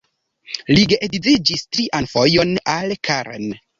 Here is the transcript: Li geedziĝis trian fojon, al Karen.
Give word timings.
Li 0.77 0.85
geedziĝis 0.93 1.65
trian 1.77 2.09
fojon, 2.15 2.57
al 2.77 2.97
Karen. 3.11 3.51